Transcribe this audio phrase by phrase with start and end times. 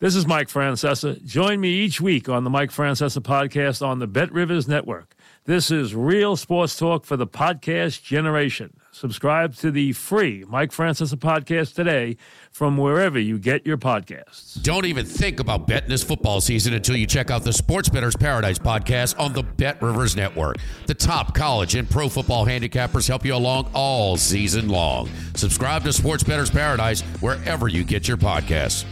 [0.00, 1.22] This is Mike Francesa.
[1.26, 5.14] Join me each week on the Mike Francesa podcast on the BetRivers Network.
[5.44, 8.72] This is real sports talk for the podcast generation.
[8.92, 12.16] Subscribe to the free Mike Francesa podcast today
[12.50, 14.62] from wherever you get your podcasts.
[14.62, 18.16] Don't even think about betting this football season until you check out the Sports Better's
[18.16, 20.56] Paradise podcast on the BetRivers Network.
[20.86, 25.10] The top college and pro football handicappers help you along all season long.
[25.34, 28.86] Subscribe to Sports Better's Paradise wherever you get your podcasts.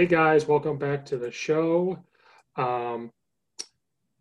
[0.00, 2.02] Hey guys, welcome back to the show.
[2.56, 3.12] Um,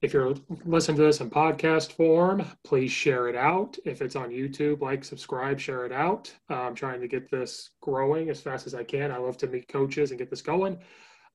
[0.02, 3.78] if you're listening to this in podcast form, please share it out.
[3.86, 6.36] If it's on YouTube, like, subscribe, share it out.
[6.50, 9.10] I'm trying to get this growing as fast as I can.
[9.10, 10.80] I love to meet coaches and get this going.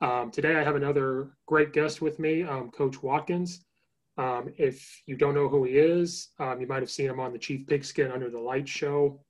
[0.03, 3.65] Um, today, I have another great guest with me, um, Coach Watkins.
[4.19, 7.33] Um, if you don't know who he is, um, you might have seen him on
[7.33, 9.25] the Chief Pigskin Under the Light show.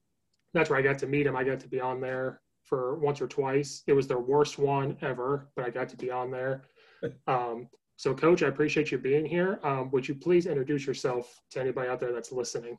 [0.55, 1.37] That's where I got to meet him.
[1.37, 3.83] I got to be on there for once or twice.
[3.87, 6.63] It was their worst one ever, but I got to be on there.
[7.27, 9.61] Um, so, Coach, I appreciate you being here.
[9.63, 12.79] Um, would you please introduce yourself to anybody out there that's listening?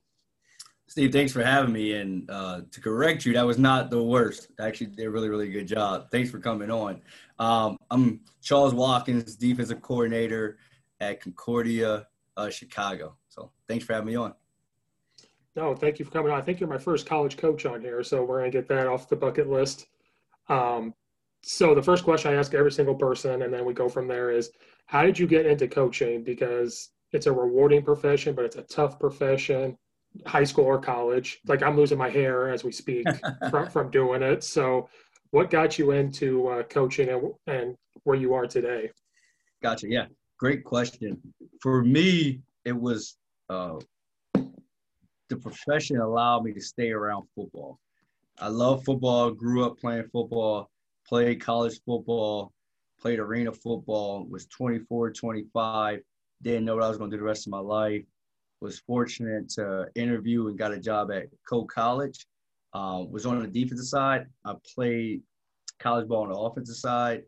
[0.88, 1.94] Steve, thanks for having me.
[1.94, 4.50] And uh, to correct you, that was not the worst.
[4.60, 6.08] Actually, did a really, really good job.
[6.12, 7.02] Thanks for coming on.
[7.40, 10.58] Um, I'm Charles Watkins, defensive coordinator
[11.00, 13.16] at Concordia, uh, Chicago.
[13.30, 14.34] So, thanks for having me on.
[15.56, 16.38] No, thank you for coming on.
[16.38, 18.88] I think you're my first college coach on here, so we're going to get that
[18.88, 19.88] off the bucket list.
[20.50, 20.94] Um,
[21.44, 24.32] so the first question I ask every single person, and then we go from there,
[24.32, 24.52] is
[24.88, 26.24] how did you get into coaching?
[26.24, 29.78] Because it's a rewarding profession, but it's a tough profession,
[30.26, 31.40] high school or college.
[31.48, 33.08] Like I'm losing my hair as we speak
[33.50, 34.44] from, from doing it.
[34.44, 34.90] So,
[35.32, 38.92] what got you into uh, coaching and, and where you are today?
[39.62, 39.88] Gotcha.
[39.90, 40.06] Yeah,
[40.40, 41.22] great question.
[41.62, 43.18] For me, it was
[43.50, 43.80] uh,
[45.30, 47.80] the profession allowed me to stay around football.
[48.40, 50.70] I love football, grew up playing football,
[51.08, 52.54] played college football,
[53.00, 56.00] played arena football, was 24, 25,
[56.42, 58.04] didn't know what I was going to do the rest of my life.
[58.62, 62.26] Was fortunate to interview and got a job at Coe College.
[62.74, 64.26] Um, was on the defensive side.
[64.44, 65.22] I played
[65.80, 67.24] college ball on the offensive side.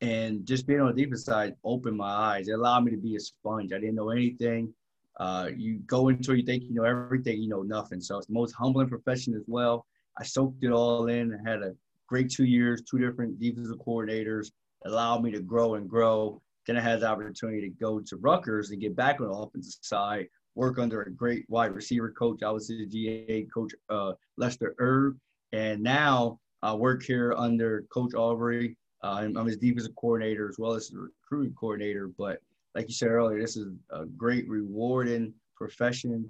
[0.00, 2.48] And just being on the defensive side opened my eyes.
[2.48, 3.72] It allowed me to be a sponge.
[3.72, 4.74] I didn't know anything.
[5.18, 8.00] Uh, you go into you think you know everything, you know nothing.
[8.00, 9.86] So it's the most humbling profession as well.
[10.18, 11.34] I soaked it all in.
[11.34, 11.74] I had a
[12.08, 14.50] great two years, two different defensive coordinators,
[14.84, 16.40] allowed me to grow and grow.
[16.66, 19.78] Then I had the opportunity to go to Rutgers and get back on the offensive
[19.82, 22.42] side, work under a great wide receiver coach.
[22.42, 25.18] I was the GA coach, uh, Lester Erb.
[25.52, 28.76] And now I work here under Coach Aubrey.
[29.02, 32.08] Uh, I'm, I'm his defensive coordinator as well as the recruiting coordinator.
[32.16, 32.40] But
[32.74, 36.28] like you said earlier, this is a great, rewarding profession,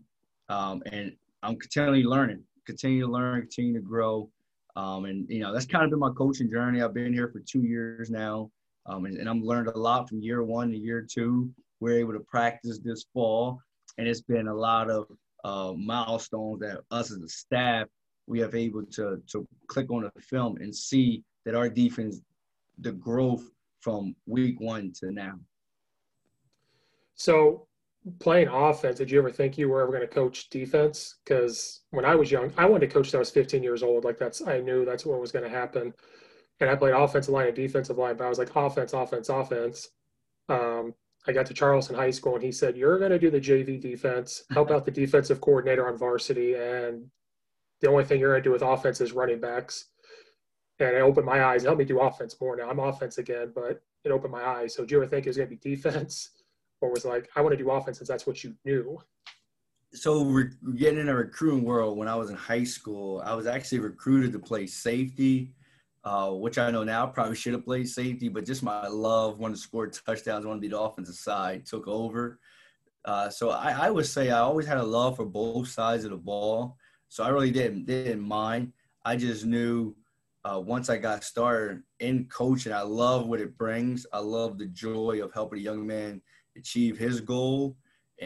[0.48, 1.12] um, and
[1.42, 4.30] I'm continually learning, continue to learn, continue to grow,
[4.76, 6.82] um, and you know that's kind of been my coaching journey.
[6.82, 8.50] I've been here for two years now,
[8.86, 11.50] um, and, and I'm learned a lot from year one to year two.
[11.80, 13.60] We're able to practice this fall,
[13.98, 15.06] and it's been a lot of
[15.44, 17.88] uh, milestones that us as a staff
[18.26, 22.20] we have able to to click on the film and see that our defense,
[22.78, 23.44] the growth
[23.80, 25.38] from week one to now.
[27.14, 27.66] So
[28.18, 31.16] playing offense, did you ever think you were ever going to coach defense?
[31.24, 34.04] Because when I was young, I wanted to coach till I was 15 years old.
[34.04, 35.92] Like that's, I knew that's what was going to happen.
[36.60, 39.88] And I played offensive line and defensive line, but I was like offense, offense, offense.
[40.48, 40.94] Um,
[41.26, 43.80] I got to Charleston High School and he said, You're going to do the JV
[43.80, 46.54] defense, help out the defensive coordinator on varsity.
[46.54, 47.06] And
[47.80, 49.86] the only thing you're going to do with offense is running backs.
[50.78, 51.62] And it opened my eyes.
[51.62, 52.68] It helped me do offense more now.
[52.68, 54.74] I'm offense again, but it opened my eyes.
[54.74, 56.30] So, do you ever think it was going to be defense?
[56.84, 58.98] Or was like, I want to do offense since that's what you knew?
[59.94, 61.96] So we're getting in a recruiting world.
[61.96, 65.54] When I was in high school, I was actually recruited to play safety,
[66.04, 69.54] uh, which I know now probably should have played safety, but just my love, wanted
[69.54, 72.38] to score touchdowns, wanted to be the offensive side, took over.
[73.04, 76.10] Uh, so I, I, would say I always had a love for both sides of
[76.10, 76.76] the ball.
[77.08, 78.72] So I really didn't didn't mind.
[79.04, 79.94] I just knew
[80.44, 84.06] uh, once I got started in coaching, I love what it brings.
[84.12, 86.20] I love the joy of helping a young man–
[86.56, 87.76] achieve his goal.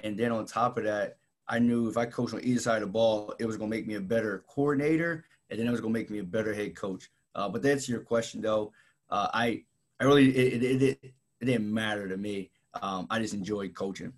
[0.03, 2.89] And then on top of that, I knew if I coached on either side of
[2.89, 5.81] the ball, it was going to make me a better coordinator, and then it was
[5.81, 7.11] going to make me a better head coach.
[7.35, 8.73] Uh, but that's your question, though.
[9.11, 9.65] Uh, I
[10.01, 10.99] I really it, it, it,
[11.41, 12.51] it didn't matter to me.
[12.83, 14.13] Um, I just enjoyed coaching.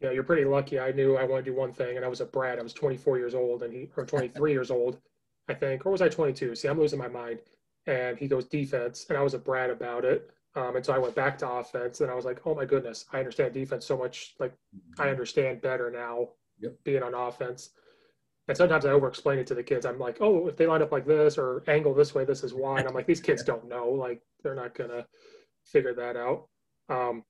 [0.00, 0.80] Yeah, you're pretty lucky.
[0.80, 2.58] I knew I wanted to do one thing, and I was a brat.
[2.58, 4.98] I was 24 years old, and he or 23 years old,
[5.48, 6.54] I think, or was I 22?
[6.54, 7.40] See, I'm losing my mind.
[7.86, 10.30] And he goes defense, and I was a brat about it.
[10.56, 13.06] Um, and so I went back to offense, and I was like, oh my goodness,
[13.12, 14.34] I understand defense so much.
[14.38, 14.54] Like
[14.98, 16.28] I understand better now
[16.60, 16.76] Yep.
[16.84, 17.70] being on offense.
[18.46, 19.86] And sometimes I over explain it to the kids.
[19.86, 22.54] I'm like, oh, if they line up like this or angle this way, this is
[22.54, 22.78] why.
[22.78, 23.90] And I'm like, these kids don't know.
[23.90, 25.06] Like they're not gonna
[25.64, 26.48] figure that out.
[26.88, 27.24] Um,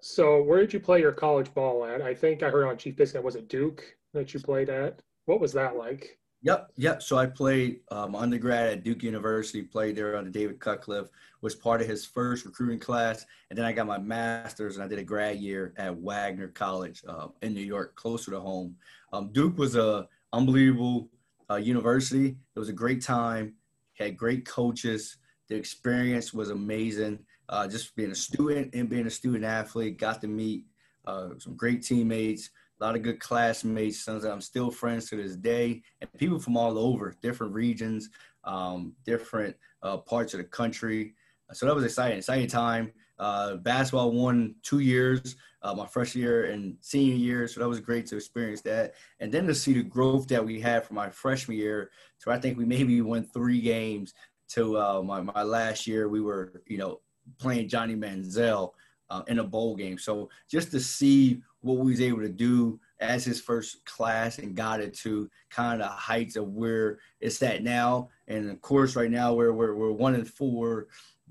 [0.00, 2.02] so where did you play your college ball at?
[2.02, 3.82] I think I heard on Chief Biscuit was it Duke
[4.14, 5.00] that you played at?
[5.26, 6.19] What was that like?
[6.42, 7.02] Yep, yep.
[7.02, 11.08] So I played um, undergrad at Duke University, played there under David Cutcliffe,
[11.42, 13.26] was part of his first recruiting class.
[13.50, 17.02] And then I got my master's and I did a grad year at Wagner College
[17.06, 18.74] uh, in New York, closer to home.
[19.12, 21.10] Um, Duke was a unbelievable
[21.50, 22.36] uh, university.
[22.54, 23.54] It was a great time,
[23.94, 25.18] had great coaches.
[25.48, 27.18] The experience was amazing.
[27.50, 30.64] Uh, just being a student and being a student athlete, got to meet
[31.04, 35.16] uh, some great teammates a lot of good classmates, some that I'm still friends to
[35.16, 38.08] this day, and people from all over, different regions,
[38.44, 41.14] um, different uh, parts of the country.
[41.52, 42.92] So that was exciting, exciting time.
[43.18, 47.80] Uh, basketball won two years, uh, my freshman year and senior year, so that was
[47.80, 48.94] great to experience that.
[49.18, 52.38] And then to see the growth that we had from my freshman year, so I
[52.38, 54.14] think we maybe won three games
[54.50, 56.08] to uh, my, my last year.
[56.08, 57.00] We were, you know,
[57.38, 58.72] playing Johnny Manziel
[59.10, 59.98] uh, in a bowl game.
[59.98, 64.54] So just to see what we was able to do as his first class and
[64.54, 68.08] got it to kind of heights of where it's at now.
[68.28, 70.86] And of course, right now we're, we're, we're one and four,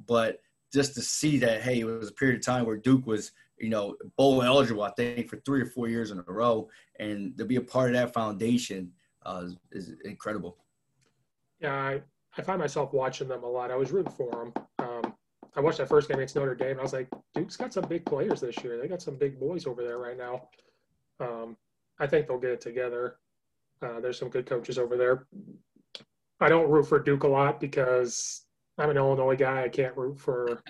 [0.08, 0.42] but
[0.74, 3.70] just to see that, hey, it was a period of time where Duke was, you
[3.70, 6.70] know, bowl eligible, I think, for three or four years in a row.
[7.00, 8.92] And to be a part of that foundation
[9.25, 10.58] uh, is, is incredible.
[11.60, 12.02] Yeah, I,
[12.38, 13.72] I find myself watching them a lot.
[13.72, 14.54] I was rooting for them.
[15.60, 17.84] I watched that first game against Notre Dame, and I was like, Duke's got some
[17.84, 18.78] big players this year.
[18.78, 20.48] They got some big boys over there right now.
[21.20, 21.58] Um,
[22.00, 23.18] I think they'll get it together.
[23.82, 25.28] Uh, there's some good coaches over there.
[26.40, 28.46] I don't root for Duke a lot because
[28.78, 29.64] I'm an Illinois guy.
[29.66, 30.64] I can't root for.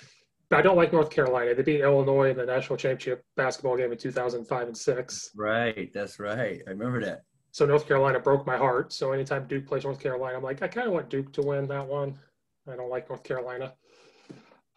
[0.50, 1.54] I don't like North Carolina.
[1.54, 5.30] They beat Illinois in the national championship basketball game in 2005 and six.
[5.36, 6.60] Right, that's right.
[6.66, 7.22] I remember that.
[7.52, 8.92] So North Carolina broke my heart.
[8.92, 11.68] So anytime Duke plays North Carolina, I'm like, I kind of want Duke to win
[11.68, 12.18] that one.
[12.68, 13.72] I don't like North Carolina.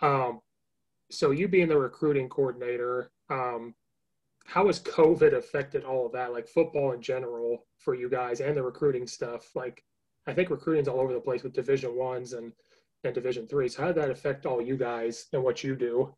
[0.06, 0.40] Um,
[1.10, 3.74] so you being the recruiting coordinator, um,
[4.46, 8.56] how has COVID affected all of that, like football in general for you guys and
[8.56, 9.50] the recruiting stuff?
[9.56, 9.84] Like,
[10.28, 12.52] I think recruiting's all over the place with Division ones and
[13.04, 13.76] and Division threes.
[13.76, 16.16] How did that affect all you guys and what you do?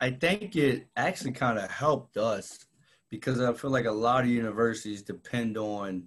[0.00, 2.66] I think it actually kind of helped us
[3.10, 6.04] because I feel like a lot of universities depend on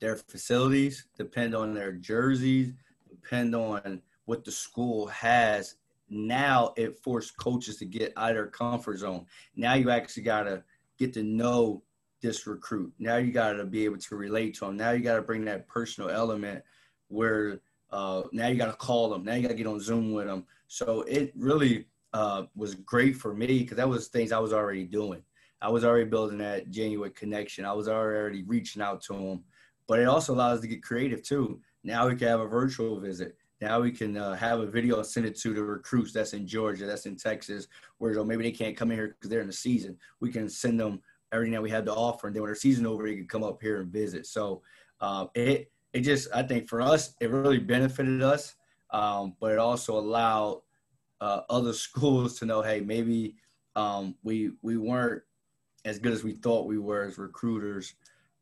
[0.00, 2.72] their facilities, depend on their jerseys,
[3.08, 5.76] depend on what the school has.
[6.10, 9.24] Now it forced coaches to get out of their comfort zone.
[9.56, 10.62] Now you actually got to
[10.98, 11.82] get to know
[12.20, 12.92] this recruit.
[12.98, 14.76] Now you got to be able to relate to them.
[14.76, 16.62] Now you got to bring that personal element
[17.08, 17.60] where
[17.90, 19.24] uh, now you got to call them.
[19.24, 20.44] Now you got to get on Zoom with them.
[20.66, 24.84] So it really uh, was great for me because that was things I was already
[24.84, 25.22] doing.
[25.62, 27.64] I was already building that genuine connection.
[27.64, 29.44] I was already reaching out to them.
[29.86, 31.60] But it also allows us to get creative too.
[31.82, 33.37] Now we can have a virtual visit.
[33.60, 36.46] Now we can uh, have a video and send it to the recruits that's in
[36.46, 37.66] Georgia, that's in Texas,
[37.98, 39.96] where you know, maybe they can't come in here because they're in the season.
[40.20, 41.00] We can send them
[41.32, 43.44] everything that we have to offer, and then when their season over, they can come
[43.44, 44.26] up here and visit.
[44.26, 44.62] So
[45.00, 48.54] uh, it it just I think for us it really benefited us,
[48.90, 50.62] um, but it also allowed
[51.20, 53.36] uh, other schools to know, hey, maybe
[53.74, 55.22] um, we we weren't
[55.84, 57.94] as good as we thought we were as recruiters.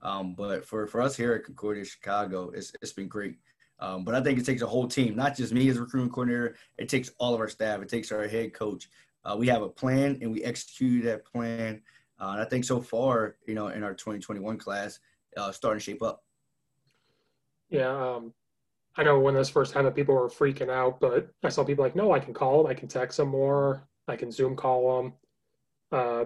[0.03, 3.37] Um, but for, for us here at Concordia Chicago, it's, it's been great.
[3.79, 6.11] Um, but I think it takes a whole team, not just me as a recruiting
[6.11, 6.57] coordinator.
[6.79, 7.83] It takes all of our staff.
[7.83, 8.89] It takes our head coach.
[9.25, 11.83] Uh, we have a plan and we execute that plan.
[12.19, 14.99] Uh, and I think so far, you know, in our 2021 class,
[15.37, 16.23] uh, starting to shape up.
[17.69, 18.33] Yeah, um,
[18.97, 21.97] I know when this first happened, people were freaking out, but I saw people like,
[21.97, 25.13] no, I can call them, I can text them more, I can Zoom call them.
[25.93, 26.25] Uh,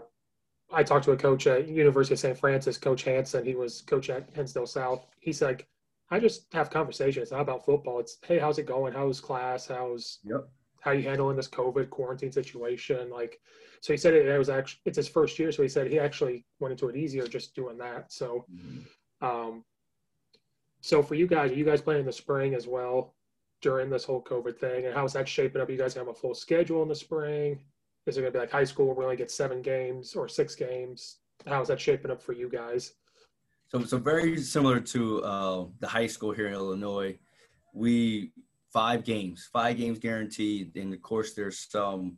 [0.73, 2.39] I talked to a coach at University of St.
[2.39, 3.45] Francis, Coach Hanson.
[3.45, 5.05] He was coach at Hinsdale South.
[5.19, 5.67] He's like,
[6.11, 7.25] I just have conversations.
[7.25, 8.01] It's not about football.
[8.01, 8.93] It's hey, how's it going?
[8.93, 9.67] How's class?
[9.67, 10.49] How's yep.
[10.81, 13.11] how you handling this COVID quarantine situation?
[13.11, 13.41] Like,
[13.81, 16.01] so he said it, it, was actually it's his first year, so he said he
[16.01, 18.13] actually went into it easier just doing that.
[18.13, 19.25] So, mm-hmm.
[19.25, 19.65] um,
[20.81, 23.15] so for you guys, are you guys playing in the spring as well
[23.63, 24.87] during this whole COVID thing?
[24.87, 25.71] And how's that shaping up?
[25.71, 27.61] You guys have a full schedule in the spring?
[28.07, 30.27] Is it going to be like high school where we only get seven games or
[30.27, 31.19] six games?
[31.47, 32.95] How's that shaping up for you guys?
[33.71, 37.17] So, so very similar to uh, the high school here in Illinois.
[37.73, 38.33] We
[38.73, 40.77] five games, five games guaranteed.
[40.77, 42.17] And of course, there's some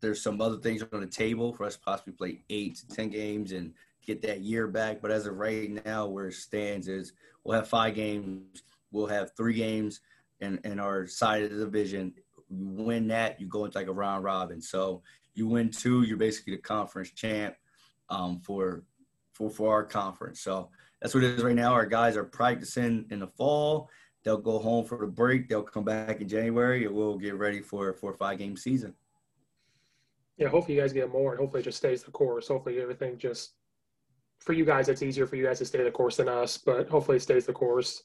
[0.00, 3.10] there's some other things on the table for us to possibly play eight to ten
[3.10, 3.74] games and
[4.04, 5.02] get that year back.
[5.02, 7.12] But as of right now, where it stands is
[7.44, 8.62] we'll have five games.
[8.90, 10.00] We'll have three games
[10.40, 12.14] in, in our side of the division.
[12.48, 14.60] You win that, you go into like a round robin.
[14.62, 15.02] So
[15.34, 17.56] you win two, you're basically the conference champ
[18.10, 18.84] um, for
[19.32, 20.40] for for our conference.
[20.40, 20.70] So
[21.00, 21.72] that's what it is right now.
[21.72, 23.88] Our guys are practicing in the fall.
[24.24, 25.48] They'll go home for the break.
[25.48, 28.94] They'll come back in January, and we'll get ready for for a five game season.
[30.36, 32.48] Yeah, hopefully you guys get more, and hopefully it just stays the course.
[32.48, 33.54] Hopefully everything just
[34.38, 36.88] for you guys, it's easier for you guys to stay the course than us, but
[36.88, 38.02] hopefully it stays the course.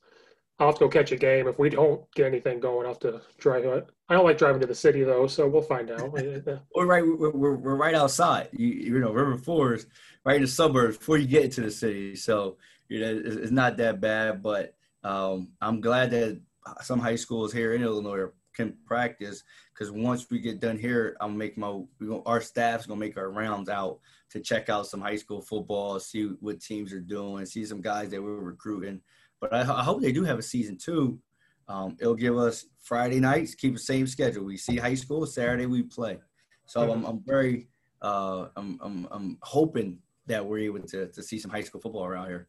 [0.60, 1.48] I'll have to go catch a game.
[1.48, 3.88] If we don't get anything going, I'll have to drive it.
[4.10, 6.12] I don't like driving to the city though, so we'll find out.
[6.12, 7.06] we're right.
[7.06, 8.50] We're, we're, we're, right outside.
[8.54, 9.88] You, you know, River Forest,
[10.26, 12.16] right in the suburbs before you get into the city.
[12.16, 12.58] So
[12.90, 14.42] you know, it's, it's not that bad.
[14.42, 16.42] But um, I'm glad that
[16.82, 21.38] some high schools here in Illinois can practice because once we get done here, I'm
[21.38, 21.82] make my
[22.26, 24.00] our staff's gonna make our rounds out
[24.32, 28.10] to check out some high school football, see what teams are doing, see some guys
[28.10, 29.02] that we're recruiting.
[29.40, 31.20] But I, I hope they do have a season two.
[31.68, 34.46] Um, it'll give us Friday nights, keep the same schedule.
[34.46, 36.20] We see high school, Saturday we play.
[36.66, 37.68] So I'm, I'm very,
[38.02, 42.06] uh, I'm, I'm, I'm hoping that we're able to, to see some high school football
[42.06, 42.48] around here.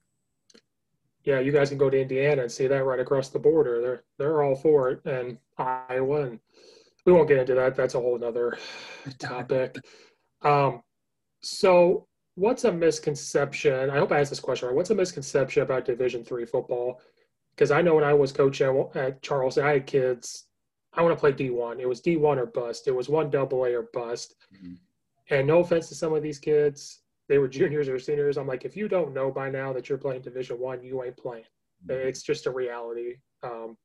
[1.25, 3.83] Yeah, you guys can go to Indiana and see that right across the border.
[3.83, 6.40] They're they're all for it, and Iowa, and
[7.04, 7.76] we won't get into that.
[7.76, 8.57] That's a whole other
[9.18, 9.76] topic.
[10.42, 10.83] Um,
[11.42, 12.08] so
[12.38, 13.90] what's a misconception?
[13.90, 14.75] I hope I asked this question right.
[14.76, 17.00] What's a misconception about Division three football?
[17.54, 20.45] Because I know when I was coaching at Charleston, I had kids.
[20.95, 21.80] I want to play D one.
[21.80, 22.87] It was D one or bust.
[22.87, 24.37] It was one double A or bust.
[24.54, 24.75] Mm-hmm.
[25.30, 28.38] And no offense to some of these kids, they were juniors or seniors.
[28.38, 31.16] I'm like, if you don't know by now that you're playing Division one, you ain't
[31.16, 31.45] playing.
[31.87, 32.09] Mm-hmm.
[32.09, 33.16] It's just a reality.
[33.42, 33.76] Um,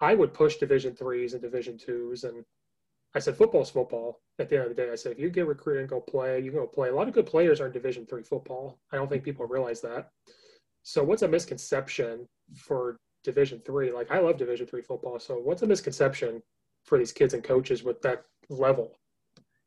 [0.00, 2.44] I would push Division threes and Division twos, and
[3.14, 4.20] I said football's football.
[4.38, 6.40] At the end of the day, I said if you get recruited and go play,
[6.40, 6.88] you go play.
[6.88, 8.80] A lot of good players are in Division three football.
[8.92, 10.10] I don't think people realize that.
[10.82, 13.92] So what's a misconception for Division three?
[13.92, 15.20] Like I love Division three football.
[15.20, 16.42] So what's a misconception
[16.84, 18.98] for these kids and coaches with that level?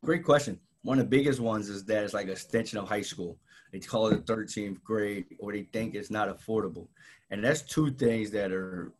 [0.03, 0.59] Great question.
[0.83, 3.37] One of the biggest ones is that it's like an extension of high school.
[3.71, 6.87] They call it a 13th grade, or they think it's not affordable.
[7.31, 8.93] And that's two things that are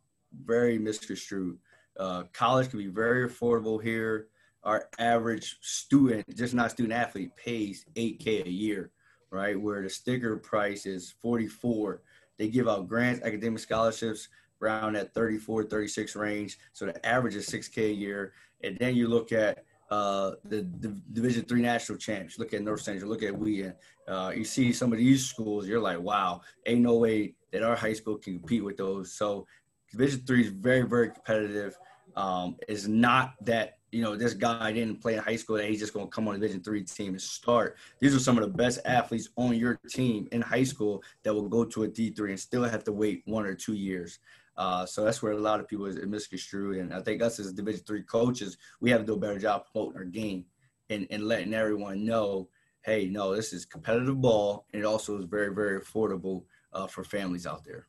[0.44, 1.58] very misconstrued.
[1.98, 4.28] Uh, college can be very affordable here
[4.64, 8.90] our average student, just not student athlete, pays 8K a year,
[9.30, 9.58] right?
[9.58, 12.02] Where the sticker price is 44.
[12.38, 14.28] They give out grants, academic scholarships
[14.60, 16.58] around that 34, 36 range.
[16.72, 18.32] So the average is 6K a year.
[18.62, 22.38] And then you look at uh, the, the, Division three national champs.
[22.38, 23.10] Look at North Central.
[23.10, 23.70] Look at we.
[24.06, 25.66] Uh, you see some of these schools.
[25.66, 29.12] You're like, wow, ain't no way that our high school can compete with those.
[29.12, 29.46] So
[29.90, 31.76] Division three is very, very competitive.
[32.16, 35.80] Um, it's not that you know, this guy didn't play in high school that he's
[35.80, 37.76] just going to come on a Division three team and start.
[38.00, 41.48] These are some of the best athletes on your team in high school that will
[41.48, 44.18] go to a D three and still have to wait one or two years.
[44.56, 47.52] Uh, so that's where a lot of people is misconstrued, and I think us as
[47.52, 50.44] Division three coaches, we have to do a better job promoting our game
[50.90, 52.48] and, and letting everyone know,
[52.82, 57.04] hey, no, this is competitive ball, and it also is very very affordable uh, for
[57.04, 57.86] families out there.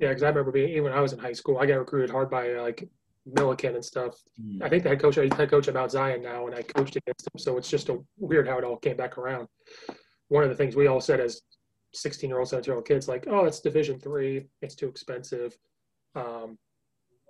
[0.00, 2.10] Yeah, because I remember being even when I was in high school, I got recruited
[2.10, 2.88] hard by like
[3.28, 4.16] Millikin and stuff.
[4.40, 4.62] Mm.
[4.62, 6.96] I think the head coach, I head coach at Mount Zion now, and I coached
[6.96, 7.38] against him.
[7.38, 9.48] So it's just a weird how it all came back around.
[10.28, 11.42] One of the things we all said as
[11.94, 15.56] 16 year old, 17 year old kids, like, oh, it's Division three, it's too expensive.
[16.14, 16.58] Um,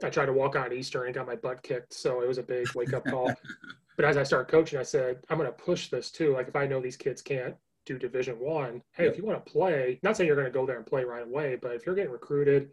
[0.02, 2.42] I tried to walk on Easter and got my butt kicked, so it was a
[2.42, 3.32] big wake up call.
[3.96, 6.32] but as I started coaching, I said, I'm going to push this too.
[6.32, 7.54] Like if I know these kids can't
[7.84, 9.12] do Division one, hey, yep.
[9.12, 11.26] if you want to play, not saying you're going to go there and play right
[11.26, 12.70] away, but if you're getting recruited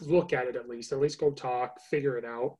[0.00, 0.92] look at it at least.
[0.92, 2.56] At least go talk, figure it out.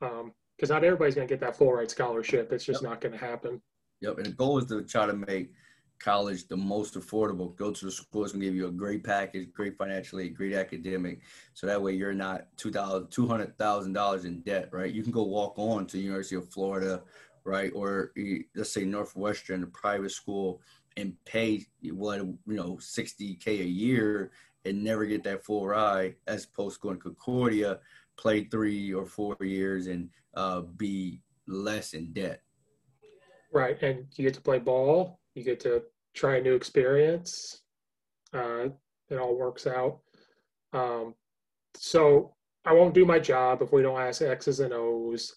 [0.00, 2.52] Because um, not everybody's going to get that full ride scholarship.
[2.52, 2.90] It's just yep.
[2.90, 3.60] not going to happen.
[4.00, 4.18] Yep.
[4.18, 5.50] And the goal is to try to make
[5.98, 7.56] college the most affordable.
[7.56, 10.54] Go to the school it's going to give you a great package, great financially, great
[10.54, 11.20] academic.
[11.54, 14.92] So that way you're not $200,000 in debt, right?
[14.92, 17.02] You can go walk on to University of Florida,
[17.44, 17.72] right?
[17.74, 18.12] Or
[18.54, 20.60] let's say Northwestern, a private school,
[20.96, 24.32] and pay what you know 60k a year
[24.64, 27.78] and never get that full ride as opposed to going to Concordia,
[28.16, 32.42] play three or four years and uh, be less in debt.
[33.52, 33.80] Right.
[33.82, 35.82] And you get to play ball, you get to
[36.14, 37.62] try a new experience.
[38.34, 38.68] Uh,
[39.08, 40.00] it all works out.
[40.72, 41.14] Um,
[41.74, 42.34] so
[42.64, 45.36] I won't do my job if we don't ask X's and O's.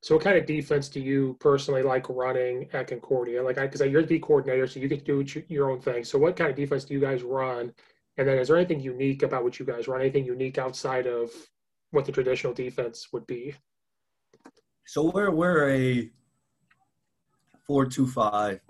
[0.00, 3.42] So, what kind of defense do you personally like running at Concordia?
[3.42, 6.04] Like, because you're the coordinator, so you get to do your own thing.
[6.04, 7.72] So, what kind of defense do you guys run?
[8.16, 10.00] And then is there anything unique about what you guys run?
[10.00, 11.30] Anything unique outside of
[11.90, 13.54] what the traditional defense would be.
[14.86, 16.10] So we're we're a
[17.66, 18.60] four two five,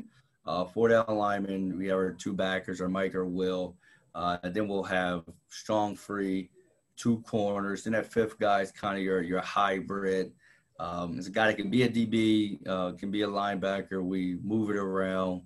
[0.47, 1.77] uh, four down linemen.
[1.77, 3.77] We have our two backers, our Mike or Will.
[4.15, 6.51] Uh, and then we'll have strong free,
[6.97, 7.83] two corners.
[7.83, 10.33] Then that fifth guy is kind of your your hybrid.
[10.81, 14.03] Um, it's a guy that can be a DB, uh, can be a linebacker.
[14.03, 15.43] We move it around.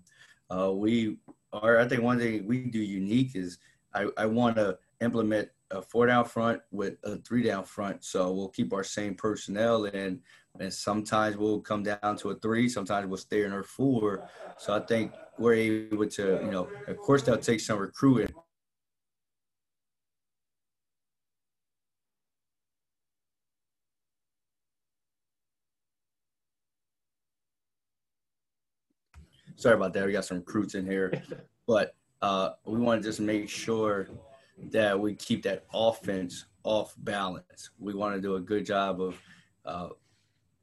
[0.50, 1.18] Uh, we
[1.52, 1.78] are.
[1.78, 3.58] I think one thing we do unique is
[3.94, 8.04] I, I want to implement a four down front with a three down front.
[8.04, 10.20] So we'll keep our same personnel in,
[10.58, 12.68] and sometimes we'll come down to a three.
[12.68, 14.28] Sometimes we'll stay in our four.
[14.56, 18.32] So I think we're able to, you know, of course that'll take some recruiting.
[29.56, 30.06] Sorry about that.
[30.06, 31.12] We got some recruits in here,
[31.66, 34.08] but uh, we want to just make sure
[34.70, 37.70] that we keep that offense off balance.
[37.78, 39.20] We want to do a good job of
[39.64, 39.88] uh,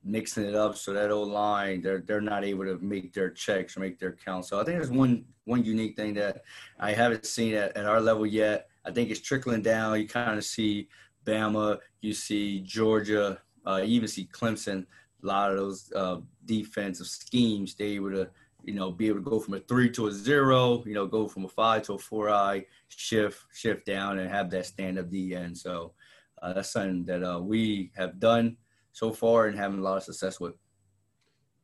[0.03, 3.75] mixing it up so that old line they're they're not able to make their checks
[3.75, 4.49] or make their counts.
[4.49, 6.43] So I think there's one one unique thing that
[6.79, 8.67] I haven't seen at, at our level yet.
[8.85, 9.99] I think it's trickling down.
[9.99, 10.87] You kind of see
[11.25, 14.85] Bama, you see Georgia, uh, you even see Clemson.
[15.23, 18.29] A lot of those uh, defensive schemes they able to
[18.65, 21.27] you know, be able to go from a three to a zero, you know, go
[21.27, 25.09] from a five to a four eye, shift, shift down, and have that stand up
[25.09, 25.57] D end.
[25.57, 25.93] So
[26.41, 28.57] uh, that's something that uh, we have done
[28.91, 30.55] so far and having a lot of success with.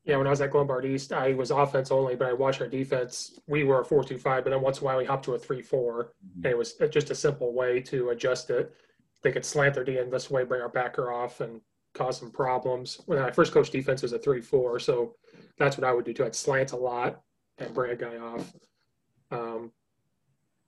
[0.03, 2.67] Yeah, when I was at Lombard East, I was offense only, but I watched our
[2.67, 3.39] defense.
[3.47, 6.13] We were a four-two-five, but then once in a while we hopped to a three-four,
[6.25, 6.43] mm-hmm.
[6.43, 8.73] and it was just a simple way to adjust it.
[9.21, 11.61] They could slant their D end this way, bring our backer off, and
[11.93, 13.01] cause some problems.
[13.05, 15.15] When I first coached defense, it was a three-four, so
[15.61, 16.25] that's what I would do too.
[16.25, 17.21] I'd slant a lot
[17.57, 18.53] and bring a guy off.
[19.31, 19.71] Um,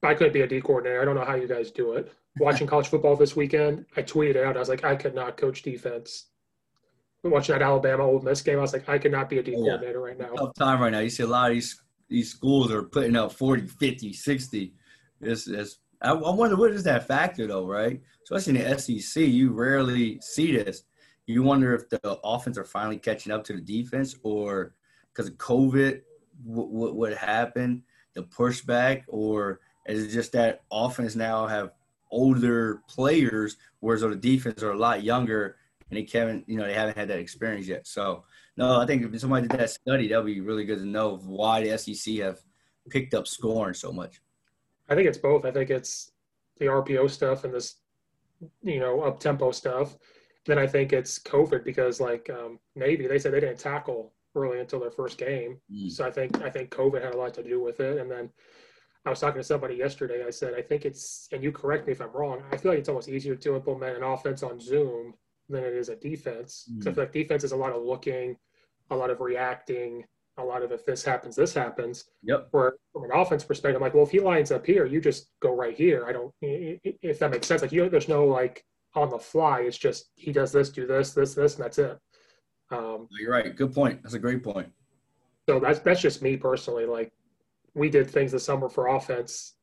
[0.01, 1.01] I couldn't be a D coordinator.
[1.01, 2.11] I don't know how you guys do it.
[2.39, 4.55] Watching college football this weekend, I tweeted out.
[4.55, 6.29] I was like, I could not coach defense.
[7.23, 9.55] Watching that Alabama Ole Miss game, I was like, I could not be a D
[9.55, 10.33] oh, coordinator right now.
[10.33, 10.99] Tough time right now.
[10.99, 14.73] You see a lot of these these schools are putting up 40, 50, 60.
[15.21, 18.01] It's, it's I, I wonder what is that factor though, right?
[18.23, 20.83] Especially in the SEC, you rarely see this.
[21.25, 24.75] You wonder if the offense are finally catching up to the defense, or
[25.13, 26.01] because of COVID,
[26.43, 31.71] what would happen, the pushback, or is it just that offense now have
[32.11, 35.57] older players, whereas the defense are a lot younger
[35.89, 37.85] and they haven't, you know, they haven't had that experience yet.
[37.87, 38.23] So,
[38.55, 41.17] no, I think if somebody did that study, that would be really good to know
[41.17, 42.39] why the SEC have
[42.89, 44.21] picked up scoring so much.
[44.89, 45.45] I think it's both.
[45.45, 46.11] I think it's
[46.57, 47.75] the RPO stuff and this,
[48.61, 49.97] you know, up tempo stuff.
[50.45, 54.59] Then I think it's COVID because like um, Navy, they said they didn't tackle really
[54.59, 55.57] until their first game.
[55.71, 55.91] Mm.
[55.91, 57.97] So I think I think COVID had a lot to do with it.
[57.97, 58.29] And then
[59.05, 60.23] I was talking to somebody yesterday.
[60.25, 62.41] I said I think it's, and you correct me if I'm wrong.
[62.51, 65.13] I feel like it's almost easier to implement an offense on Zoom
[65.49, 66.69] than it is a defense.
[66.71, 66.83] Mm.
[66.83, 68.37] So I feel like defense is a lot of looking,
[68.89, 70.05] a lot of reacting,
[70.37, 72.05] a lot of if this happens, this happens.
[72.23, 72.47] Yep.
[72.51, 75.27] Where from an offense perspective, I'm like, well, if he lines up here, you just
[75.41, 76.05] go right here.
[76.07, 77.61] I don't, if that makes sense.
[77.61, 78.63] Like you, there's no like
[78.95, 79.61] on the fly.
[79.61, 81.97] It's just he does this, do this, this, this, and that's it.
[82.71, 83.55] Um, You're right.
[83.55, 84.01] Good point.
[84.03, 84.69] That's a great point.
[85.47, 86.85] So that's that's just me personally.
[86.85, 87.11] Like
[87.75, 89.55] we did things this summer for offense,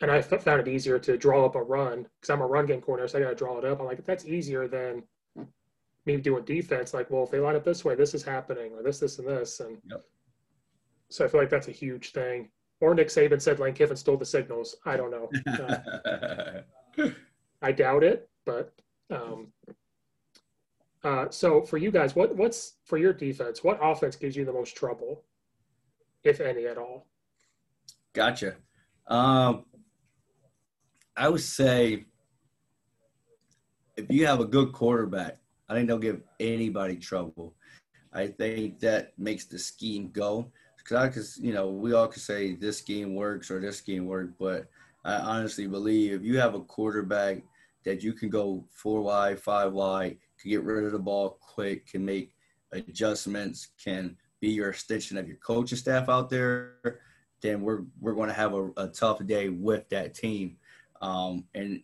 [0.00, 2.80] and I found it easier to draw up a run because I'm a run game
[2.80, 3.80] corner, so I got to draw it up.
[3.80, 5.02] I'm like, that's easier than
[6.06, 6.94] me doing defense.
[6.94, 9.28] Like, well, if they line up this way, this is happening, or this, this, and
[9.28, 10.02] this, and yep.
[11.08, 12.48] so I feel like that's a huge thing.
[12.80, 14.76] Or Nick Saban said Lane Kiffin stole the signals.
[14.84, 15.28] I don't know.
[16.96, 17.10] Uh,
[17.62, 18.72] I doubt it, but
[19.10, 19.48] um,
[21.04, 23.62] uh, so for you guys, what what's for your defense?
[23.62, 25.22] What offense gives you the most trouble,
[26.24, 27.06] if any at all?
[28.12, 28.56] Gotcha.
[29.06, 29.64] Um,
[31.16, 32.06] I would say
[33.96, 37.54] if you have a good quarterback, I think they'll give anybody trouble.
[38.12, 40.50] I think that makes the scheme go.
[40.76, 44.06] Because I, cause you know, we all could say this scheme works or this scheme
[44.06, 44.68] works, but
[45.04, 47.42] I honestly believe if you have a quarterback
[47.84, 51.86] that you can go four wide, five wide, can get rid of the ball quick,
[51.86, 52.34] can make
[52.72, 57.00] adjustments, can be your extension of your coaching staff out there,
[57.40, 60.56] then we're we're going to have a, a, tough day with that team.
[61.00, 61.80] Um, and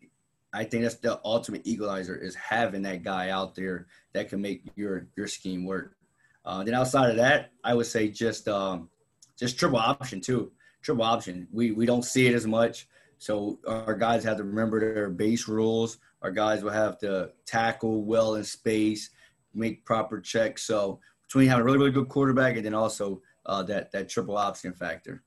[0.52, 4.62] I think that's the ultimate equalizer is having that guy out there that can make
[4.76, 5.96] your your scheme work.
[6.44, 8.88] Uh, then outside of that, I would say just um,
[9.36, 10.52] just triple option too.
[10.82, 11.48] Triple option.
[11.52, 12.88] We we don't see it as much.
[13.18, 15.98] So our guys have to remember their base rules.
[16.22, 19.10] Our guys will have to tackle well in space,
[19.54, 20.62] make proper checks.
[20.62, 24.36] So between having a really, really good quarterback and then also uh, that that triple
[24.36, 25.22] option factor.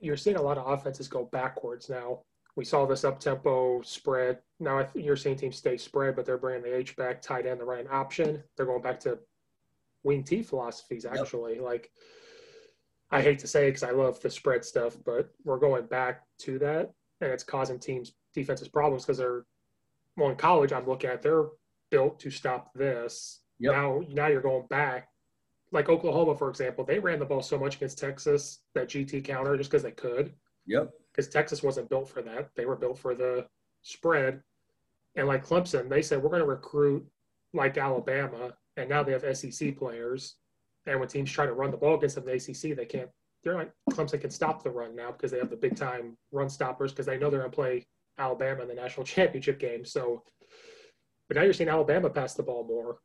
[0.00, 2.20] You're seeing a lot of offenses go backwards now.
[2.56, 4.38] we saw this up tempo spread.
[4.58, 7.46] Now I think you're seeing teams stay spread, but they're bringing the H back, tight
[7.46, 8.42] end, the right option.
[8.56, 9.18] They're going back to
[10.02, 11.04] wing T philosophies.
[11.04, 11.62] Actually, yep.
[11.62, 11.90] like
[13.10, 16.22] I hate to say it because I love the spread stuff, but we're going back
[16.40, 19.44] to that, and it's causing teams defenses problems because they're
[20.16, 20.72] well in college.
[20.72, 21.46] I'm looking at they're
[21.90, 23.40] built to stop this.
[23.58, 23.72] Yep.
[23.72, 25.08] Now, now you're going back.
[25.72, 29.56] Like Oklahoma, for example, they ran the ball so much against Texas that GT counter
[29.56, 30.32] just because they could.
[30.66, 30.90] Yep.
[31.12, 32.50] Because Texas wasn't built for that.
[32.56, 33.46] They were built for the
[33.82, 34.42] spread.
[35.16, 37.06] And like Clemson, they said we're going to recruit
[37.54, 40.36] like Alabama, and now they have SEC players.
[40.86, 43.10] And when teams try to run the ball against them in the ACC, they can't.
[43.42, 46.48] They're like Clemson can stop the run now because they have the big time run
[46.48, 47.86] stoppers because they know they're going to play
[48.18, 49.84] Alabama in the national championship game.
[49.84, 50.22] So,
[51.28, 52.98] but now you're seeing Alabama pass the ball more.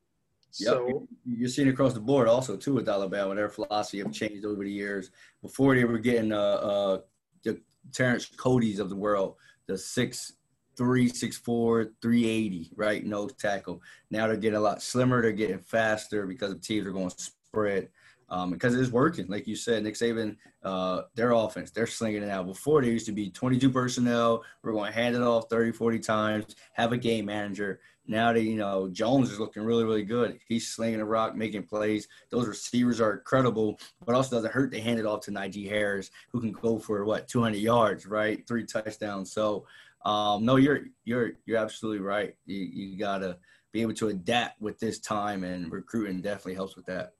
[0.59, 0.67] Yep.
[0.67, 3.35] So you're seeing across the board also too with Alabama.
[3.35, 5.11] Their philosophy have changed over the years.
[5.41, 6.99] Before they were getting uh, uh
[7.43, 7.61] the
[7.93, 9.35] Terrence Cody's of the world,
[9.67, 10.33] the six
[10.77, 13.05] three, six four, three eighty, right?
[13.05, 13.81] No tackle.
[14.09, 15.21] Now they're getting a lot slimmer.
[15.21, 17.11] They're getting faster because the teams are going
[17.51, 17.89] spread.
[18.29, 22.29] Um, because it's working, like you said, Nick Saban, uh, their offense, they're slinging it
[22.29, 22.45] out.
[22.45, 24.43] Before, there used to be 22 personnel.
[24.63, 27.81] We're going to hand it off 30, 40 times, have a game manager.
[28.07, 30.39] Now that, you know, Jones is looking really, really good.
[30.47, 32.07] He's slinging the rock, making plays.
[32.29, 34.71] Those receivers are incredible, but also doesn't hurt.
[34.71, 38.47] They hand it off to Najee Harris, who can go for what, 200 yards, right?
[38.47, 39.33] Three touchdowns.
[39.33, 39.65] So,
[40.05, 42.33] um, no, you're, you're, you're absolutely right.
[42.45, 43.37] You, you got to
[43.73, 47.13] be able to adapt with this time, and recruiting definitely helps with that.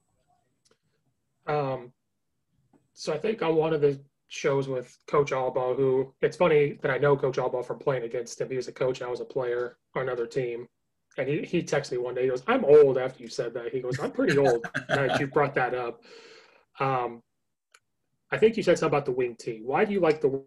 [1.48, 1.92] Um,
[2.94, 4.00] so I think on one of the
[4.32, 8.40] shows with Coach Alba, who it's funny that I know Coach Alba from playing against
[8.40, 8.50] him.
[8.50, 10.68] He was a coach and I was a player on another team.
[11.18, 13.74] And he, he texted me one day, he goes, I'm old after you said that.
[13.74, 16.02] He goes, I'm pretty old that you brought that up.
[16.80, 17.22] Um,
[18.32, 19.62] I think you said something about the wing T.
[19.66, 20.42] Why do you like the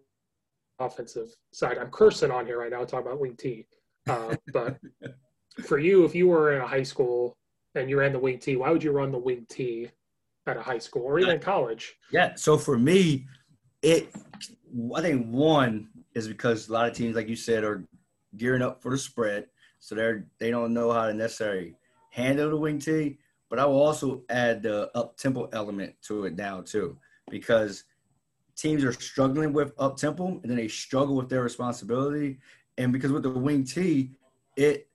[0.79, 1.77] offensive side?
[1.77, 3.67] I'm cursing on here right now talking about wing T.
[4.09, 4.79] Uh, but
[5.63, 7.37] for you, if you were in a high school
[7.75, 9.91] and you ran the wing T, why would you run the wing T
[10.47, 11.95] at a high school or even college?
[12.11, 12.35] Yeah.
[12.35, 13.27] So for me,
[13.81, 14.13] it
[14.95, 17.83] I think one is because a lot of teams, like you said, are
[18.37, 19.47] gearing up for the spread,
[19.79, 21.75] so they're they don't know how to necessarily
[22.11, 23.17] handle the wing T.
[23.49, 26.97] But I will also add the up tempo element to it now too,
[27.29, 27.83] because
[28.55, 32.39] teams are struggling with up tempo and then they struggle with their responsibility.
[32.77, 34.11] And because with the wing T,
[34.55, 34.89] it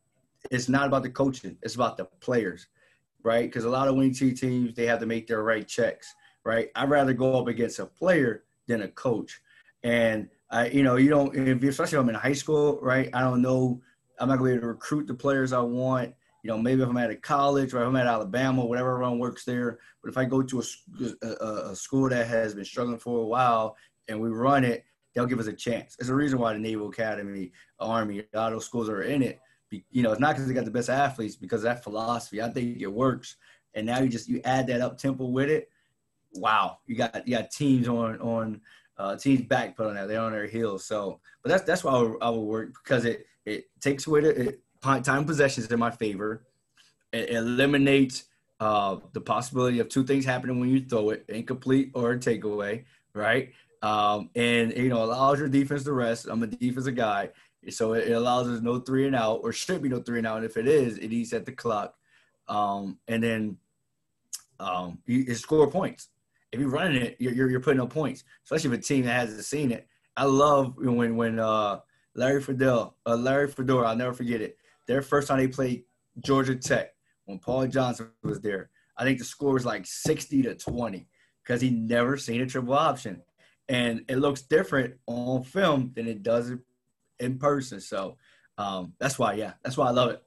[0.51, 2.67] it's not about the coaching, it's about the players,
[3.23, 3.45] right?
[3.45, 6.69] Because a lot of wing T teams they have to make their right checks, right?
[6.75, 9.41] I'd rather go up against a player than a coach.
[9.83, 13.09] And I, you know, you don't, if especially if I'm in high school, right?
[13.15, 13.81] I don't know,
[14.19, 16.15] I'm not going to be able to recruit the players I want.
[16.43, 19.19] You know, maybe if I'm at a college or if I'm at Alabama, whatever run
[19.19, 19.79] works there.
[20.03, 23.27] But if I go to a, a, a school that has been struggling for a
[23.27, 23.77] while
[24.09, 25.97] and we run it, they'll give us a chance.
[25.99, 29.23] It's a reason why the Naval Academy, Army, a lot of those schools are in
[29.23, 29.39] it.
[29.71, 32.43] You know, it's not because they got the best athletes, because that philosophy.
[32.43, 33.37] I think it works.
[33.75, 35.71] And now you just you add that up tempo with it
[36.35, 38.61] wow, you got you got teams on on
[38.99, 40.09] uh, teams back put on that.
[40.09, 40.85] They're on their heels.
[40.85, 44.21] So, but that's that's why I would, I would work because it it takes away
[44.21, 46.47] the it, time possessions in my favor.
[47.13, 48.25] It eliminates
[48.61, 52.85] uh, the possibility of two things happening when you throw it: incomplete or a takeaway,
[53.15, 53.53] right?
[53.83, 56.27] Um, and you know allows your defense to rest.
[56.29, 57.31] I'm a defensive guy,
[57.69, 60.39] so it, allows us no three and out, or should be no three and out.
[60.39, 61.95] And if it is, it eats at the clock.
[62.49, 63.57] Um, and then
[64.59, 66.09] um, you, you score points
[66.53, 69.13] if you're running it, you're, you're, you're putting up points, especially with a team that
[69.13, 69.87] hasn't seen it.
[70.17, 71.81] I love when when uh,
[72.15, 74.59] Larry Fedora, uh, Larry Fedora, I'll never forget it.
[74.87, 75.85] Their first time they played
[76.19, 76.95] Georgia Tech
[77.27, 78.71] when Paul Johnson was there.
[78.97, 81.07] I think the score was like 60 to 20
[81.43, 83.23] because he never seen a triple option.
[83.69, 86.61] And it looks different on film than it does in
[87.39, 87.81] person.
[87.81, 88.17] So
[88.59, 90.23] um, that's why, yeah, that's why I love it.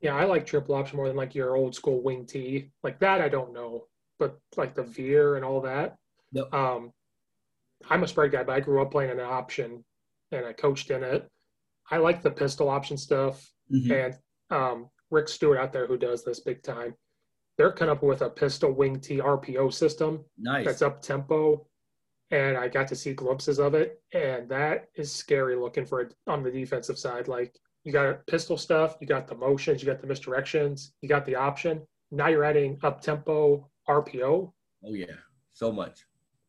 [0.00, 2.70] Yeah, I like triple option more than like your old school wing T.
[2.82, 3.86] Like that, I don't know
[4.18, 5.96] but like the veer and all that.
[6.32, 6.52] Yep.
[6.52, 6.92] Um,
[7.88, 9.84] I'm a spread guy, but I grew up playing an option
[10.32, 11.30] and I coached in it.
[11.90, 13.50] I like the pistol option stuff.
[13.72, 13.92] Mm-hmm.
[13.92, 14.18] And
[14.50, 16.94] um, Rick Stewart out there who does this big time,
[17.56, 20.24] they're coming up with a pistol wing T RPO system.
[20.38, 20.66] Nice.
[20.66, 21.66] That's up tempo.
[22.30, 24.00] And I got to see glimpses of it.
[24.12, 27.28] And that is scary looking for it on the defensive side.
[27.28, 31.24] Like you got pistol stuff, you got the motions, you got the misdirections, you got
[31.24, 31.82] the option.
[32.10, 34.52] Now you're adding up tempo RPO.
[34.84, 35.14] Oh yeah,
[35.52, 36.04] so much.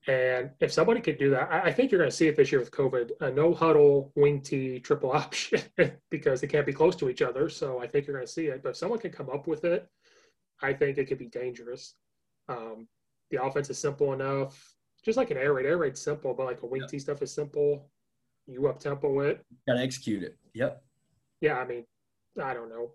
[0.07, 2.59] And if somebody could do that, I think you're going to see it this year
[2.59, 3.11] with COVID.
[3.19, 5.61] A no huddle wing T triple option
[6.09, 7.49] because they can't be close to each other.
[7.49, 8.63] So I think you're going to see it.
[8.63, 9.87] But if someone can come up with it,
[10.61, 11.95] I think it could be dangerous.
[12.47, 12.87] Um,
[13.31, 15.65] the offense is simple enough, just like an air raid.
[15.65, 17.89] Air raid's simple, but like a wing T stuff is simple.
[18.45, 19.45] you up tempo it.
[19.67, 20.37] Got to execute it.
[20.53, 20.81] Yep.
[21.41, 21.85] Yeah, I mean,
[22.41, 22.91] I don't know.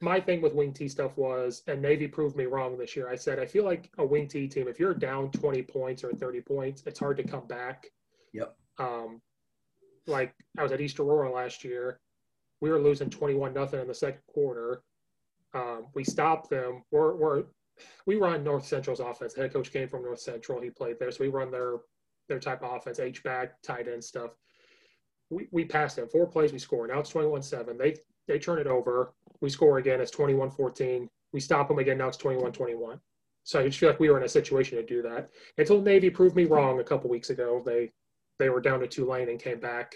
[0.00, 3.08] My thing with wing T stuff was, and Navy proved me wrong this year.
[3.08, 6.12] I said I feel like a wing T team, if you're down 20 points or
[6.12, 7.86] 30 points, it's hard to come back.
[8.32, 8.56] Yep.
[8.78, 9.20] Um,
[10.06, 12.00] like I was at East Aurora last year,
[12.60, 14.82] we were losing 21 nothing in the second quarter.
[15.54, 16.82] Um, we stopped them.
[16.90, 17.44] We're, we're
[18.06, 19.34] we run North Central's offense.
[19.34, 20.60] Head coach came from North Central.
[20.60, 21.76] He played there, so we run their
[22.28, 24.30] their type of offense, H back, tight end stuff.
[25.30, 26.52] We we passed them four plays.
[26.52, 26.86] We score.
[26.86, 27.78] Now it's 21-7.
[27.78, 27.96] They
[28.28, 29.12] they turn it over.
[29.40, 30.00] We score again.
[30.00, 31.08] It's 21-14.
[31.32, 31.98] We stop them again.
[31.98, 32.98] Now it's 21-21.
[33.44, 35.30] So I just feel like we were in a situation to do that.
[35.56, 37.62] Until Navy proved me wrong a couple weeks ago.
[37.64, 37.92] They
[38.38, 39.94] they were down to Tulane and came back.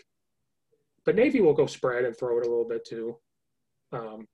[1.05, 3.17] But Navy will go spread and throw it a little bit too.
[3.93, 4.29] Um,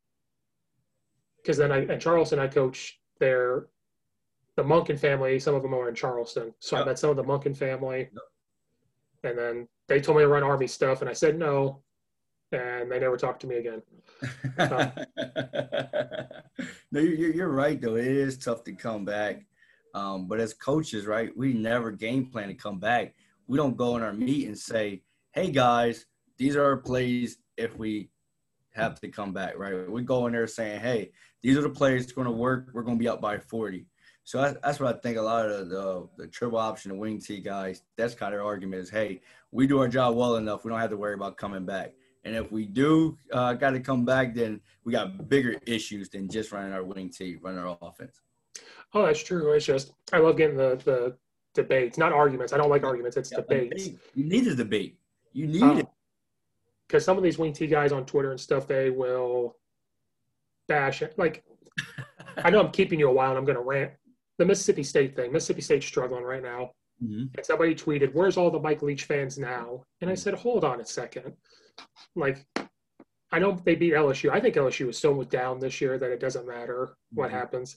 [1.47, 3.67] because then I and Charleston I coach their
[4.57, 5.39] the Monken family.
[5.39, 6.85] Some of them are in Charleston, so yep.
[6.85, 8.23] I met some of the Monken family, yep.
[9.25, 11.83] and then they told me to run Army stuff, and I said no,
[12.53, 13.83] and they never talked to me again.
[16.93, 17.97] No, you're, you're right though.
[17.97, 19.45] It is tough to come back,
[19.95, 23.15] um, but as coaches, right, we never game plan to come back.
[23.49, 25.03] We don't go in our meet and say,
[25.33, 26.07] "Hey guys,
[26.39, 28.09] these are our plays if we
[28.77, 29.91] have to come back." Right?
[29.91, 31.11] We go in there saying, "Hey,
[31.43, 32.69] these are the players going to work.
[32.73, 33.87] We're going to be up by 40."
[34.25, 35.19] So that's, that's what I think.
[35.19, 38.45] A lot of the, the triple option and wing T guys, that's kind of their
[38.45, 39.21] argument is, hey,
[39.53, 40.65] we do our job well enough.
[40.65, 41.93] We don't have to worry about coming back.
[42.25, 46.29] And if we do uh, got to come back, then we got bigger issues than
[46.29, 48.21] just running our wing T, running our offense.
[48.93, 49.53] Oh, that's true.
[49.53, 51.17] It's just I love getting the the
[51.55, 52.53] debates, not arguments.
[52.53, 53.17] I don't like arguments.
[53.17, 53.85] It's yeah, debates.
[53.85, 54.01] Debate.
[54.15, 54.99] You need a debate.
[55.33, 55.86] You need it
[56.87, 59.57] because some of these wing T guys on Twitter and stuff, they will
[60.69, 61.19] bash it.
[61.19, 61.45] Like
[62.39, 63.93] I know I'm keeping you a while, and I'm going to rant
[64.39, 65.33] the Mississippi State thing.
[65.33, 66.73] Mississippi State's struggling right now.
[67.03, 67.25] Mm-hmm.
[67.37, 70.21] And somebody tweeted, "Where's all the Mike Leach fans now?" And I mm-hmm.
[70.21, 71.35] said, "Hold on a second.
[72.15, 72.47] Like,
[73.33, 74.31] I know they beat LSU.
[74.31, 77.37] I think LSU is so down this year that it doesn't matter what mm-hmm.
[77.37, 77.77] happens.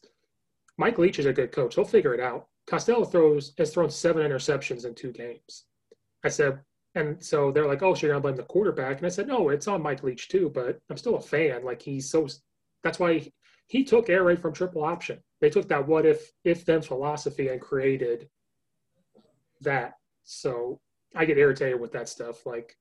[0.78, 1.76] Mike Leach is a good coach.
[1.76, 2.48] He'll figure it out.
[2.66, 5.66] Costello throws has thrown seven interceptions in two games.
[6.24, 6.60] I said,
[7.00, 9.50] and so they're like, "Oh, so you're gonna blame the quarterback?" And I said, "No,
[9.50, 10.50] it's on Mike Leach too.
[10.54, 11.64] But I'm still a fan.
[11.64, 12.28] Like he's so.
[12.84, 13.34] That's why he,
[13.68, 17.48] he took air raid from triple option they took that what if if then philosophy
[17.48, 18.30] and created
[19.62, 19.94] that.
[20.24, 20.80] So
[21.16, 22.46] I get irritated with that stuff.
[22.46, 22.76] Like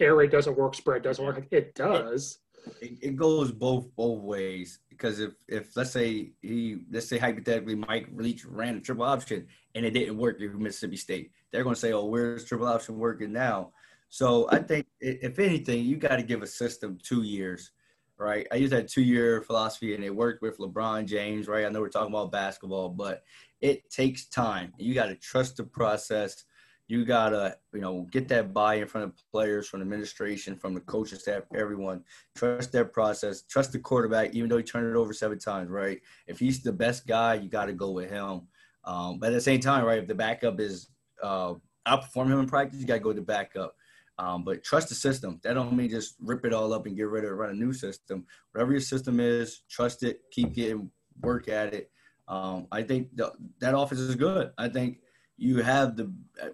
[0.00, 1.46] air raid doesn't work, spread doesn't work.
[1.50, 2.38] It does.
[2.82, 7.76] It, it goes both both ways because if if let's say he let's say hypothetically
[7.76, 11.74] Mike Leach ran a triple option and it didn't work in Mississippi State, they're going
[11.74, 13.72] to say, "Oh, where's triple option working now?"
[14.08, 17.72] So I think if anything, you got to give a system two years
[18.18, 18.46] right?
[18.50, 21.66] I used that two year philosophy and it worked with LeBron James, right?
[21.66, 23.22] I know we're talking about basketball, but
[23.60, 24.72] it takes time.
[24.78, 26.44] You got to trust the process.
[26.88, 30.72] You got to, you know, get that buy in from the players, from administration, from
[30.72, 32.04] the coaching staff, everyone.
[32.36, 33.42] Trust their process.
[33.42, 36.00] Trust the quarterback, even though he turned it over seven times, right?
[36.26, 38.42] If he's the best guy, you got to go with him.
[38.84, 40.88] Um, but at the same time, right, if the backup is
[41.26, 41.54] uh,
[41.86, 43.74] outperform him in practice, you got to go to backup.
[44.18, 45.40] Um, but trust the system.
[45.42, 47.54] That don't mean just rip it all up and get rid of it, run a
[47.54, 48.24] new system.
[48.52, 51.90] Whatever your system is, trust it, keep getting work at it.
[52.28, 54.50] Um, I think the, that office is good.
[54.56, 54.98] I think
[55.36, 56.12] you have the
[56.42, 56.48] uh,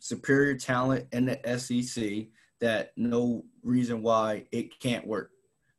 [0.00, 2.26] superior talent in the SEC
[2.60, 5.30] that no reason why it can't work.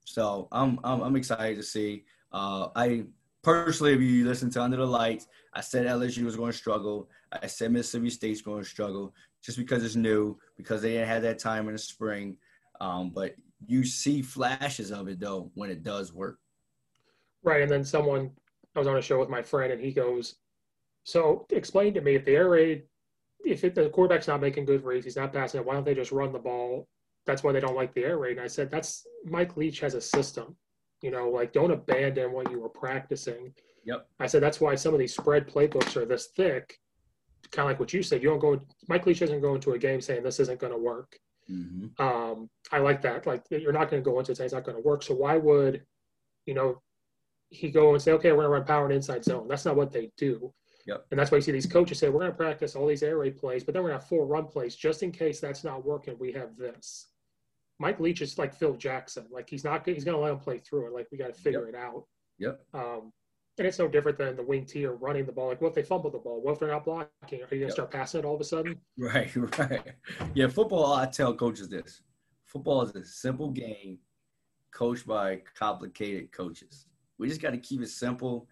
[0.06, 2.06] So I'm I'm, I'm excited to see.
[2.32, 3.06] Uh, I
[3.44, 7.10] personally, if you listen to Under the Lights, I said LSU was going to struggle.
[7.32, 11.22] I said Mississippi State's going to struggle just because it's new, because they didn't have
[11.24, 12.38] that time in the spring.
[12.82, 16.40] Um, but you see flashes of it though when it does work.
[17.44, 18.32] Right, and then someone
[18.76, 20.36] I was on a show with my friend, and he goes,
[21.04, 22.84] "So explain to me if the air raid,
[23.46, 25.96] if it, the quarterback's not making good reads, he's not passing it, why don't they
[25.96, 26.88] just run the ball?
[27.26, 29.94] That's why they don't like the air raid." And I said, "That's Mike Leach has
[29.94, 30.56] a system."
[31.02, 33.54] You know, like don't abandon what you were practicing.
[33.86, 34.08] Yep.
[34.20, 36.80] I said that's why some of these spread playbooks are this thick
[37.52, 38.60] kind of like what you said, you don't go.
[38.88, 41.20] Mike Leach doesn't go into a game saying this isn't going to work.
[41.50, 42.02] Mm-hmm.
[42.02, 43.26] Um, I like that.
[43.26, 45.04] Like you're not going to go into it saying it's not going to work.
[45.04, 45.84] So why would,
[46.46, 46.82] you know,
[47.50, 49.48] he go and say, okay, we're going to run power and inside zone?
[49.48, 50.54] That's not what they do.
[50.86, 51.06] Yep.
[51.12, 53.18] And that's why you see these coaches say we're going to practice all these air
[53.18, 55.64] raid plays, but then we're going to have four run plays just in case that's
[55.64, 56.16] not working.
[56.20, 57.08] We have this.
[57.80, 59.26] Mike Leach is like Phil Jackson.
[59.32, 60.94] Like he's not he's going to let him play through it.
[60.94, 61.76] Like we got to figure yep.
[61.76, 62.04] it out.
[62.38, 62.60] Yep.
[62.74, 63.14] Um,
[63.58, 65.50] and it's no different than the wing T or running the ball.
[65.50, 66.42] Like, what if they fumble the ball?
[66.42, 67.10] What if they're not blocking?
[67.24, 67.72] Are you going to yep.
[67.72, 68.78] start passing it all of a sudden?
[68.98, 69.82] Right, right.
[70.34, 72.02] Yeah, football, I tell coaches this
[72.50, 74.00] football is a simple game
[74.74, 76.88] coached by complicated coaches.
[77.18, 78.48] We just got to keep it simple,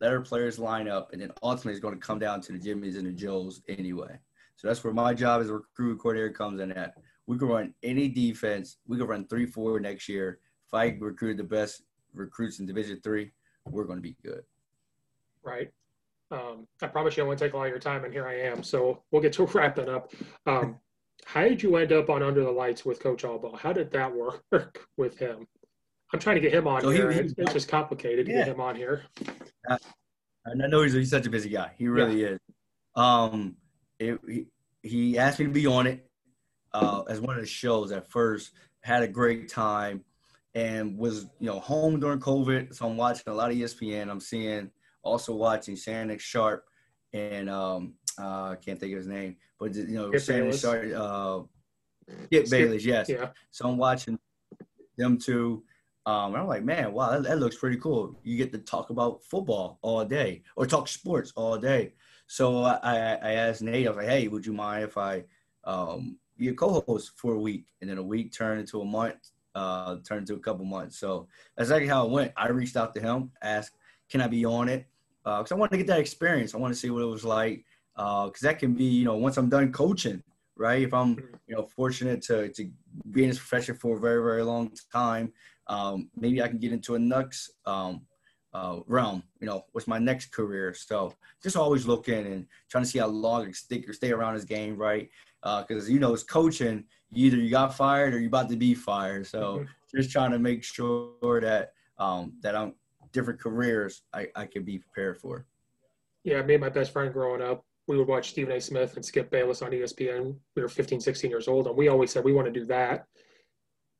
[0.00, 2.58] let our players line up, and then ultimately it's going to come down to the
[2.58, 4.18] Jimmys and the Joes anyway.
[4.56, 6.94] So that's where my job as a recruit coordinator comes in at.
[7.26, 8.78] We could run any defense.
[8.86, 10.38] We could run three, four next year.
[10.66, 11.82] If I recruit the best
[12.14, 13.32] recruits in Division three,
[13.66, 14.42] we're going to be good.
[15.42, 15.70] Right.
[16.30, 18.40] Um, I promise you I won't take a lot of your time, and here I
[18.40, 18.62] am.
[18.62, 20.12] So we'll get to wrap that up.
[20.46, 20.78] Um,
[21.24, 23.58] how did you end up on Under the Lights with Coach Allbaugh?
[23.58, 24.44] How did that work
[24.96, 25.46] with him?
[26.12, 27.10] I'm trying to get him on so here.
[27.10, 28.34] He, he, it's, just complicated yeah.
[28.34, 29.02] to get him on here.
[29.68, 29.78] I,
[30.46, 31.72] I know he's, he's such a busy guy.
[31.76, 32.28] He really yeah.
[32.28, 32.38] is.
[32.94, 33.56] Um,
[33.98, 34.46] it, he,
[34.82, 36.05] he asked me to be on it
[36.76, 38.52] uh, as one of the shows at first.
[38.80, 40.04] Had a great time
[40.54, 44.08] and was you know home during COVID, so I'm watching a lot of ESPN.
[44.08, 44.70] I'm seeing
[45.02, 46.64] also watching Shannon Sharpe
[47.12, 50.60] and um, uh, I can't think of his name, but you know Skip Shannon Bayless.
[50.60, 51.40] Sharpe, uh,
[52.26, 53.08] Skip Bayless, yes.
[53.08, 53.30] Yeah.
[53.50, 54.18] So I'm watching
[54.96, 55.64] them two.
[56.06, 58.16] Um, and I'm like, man, wow, that, that, looks pretty cool.
[58.22, 61.94] You get to talk about football all day or talk sports all day.
[62.28, 65.24] So I, I asked Nate, I was like, hey, would you mind if I
[65.64, 67.66] um, be a co-host for a week?
[67.80, 70.98] And then a week turned into a month, uh, turned into a couple months.
[70.98, 72.32] So that's exactly how it went.
[72.36, 73.72] I reached out to him, asked,
[74.08, 74.86] can I be on it?
[75.24, 76.54] Because uh, I wanted to get that experience.
[76.54, 77.64] I want to see what it was like.
[77.94, 80.22] Because uh, that can be, you know, once I'm done coaching,
[80.56, 80.82] right?
[80.82, 82.70] If I'm, you know, fortunate to, to
[83.10, 85.32] be in this profession for a very, very long time,
[85.66, 88.02] um, maybe I can get into a Nux um,
[88.52, 89.22] uh, realm.
[89.40, 90.74] You know, what's my next career?
[90.74, 94.34] So just always looking and trying to see how long I stick or stay around
[94.34, 95.08] this game, right?
[95.42, 96.84] Because uh, you know, it's coaching.
[97.14, 99.26] Either you got fired or you're about to be fired.
[99.26, 99.96] So mm-hmm.
[99.96, 102.74] just trying to make sure that um, that I'm
[103.12, 105.46] different careers I, I can be prepared for.
[106.24, 108.60] Yeah, me and my best friend growing up, we would watch Stephen A.
[108.60, 110.36] Smith and Skip Bayless on ESPN.
[110.56, 113.06] We were 15, 16 years old, and we always said we want to do that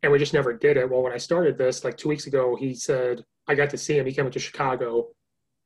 [0.03, 0.88] and we just never did it.
[0.88, 3.99] Well, when I started this, like two weeks ago, he said I got to see
[3.99, 4.07] him.
[4.07, 5.09] He came to Chicago,